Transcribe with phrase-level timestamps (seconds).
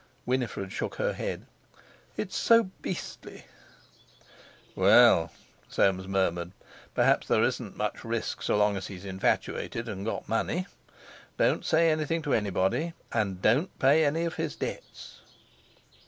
[0.25, 1.45] Winifred shook her head.
[2.17, 3.45] "It's so beastly."
[4.75, 5.31] "Well,"
[5.69, 6.53] Soames murmured,
[6.95, 10.65] "perhaps there isn't much risk so long as he's infatuated and got money.
[11.37, 15.21] Don't say anything to anybody, and don't pay any of his debts."